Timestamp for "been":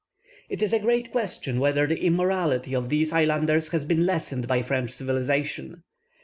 3.85-4.03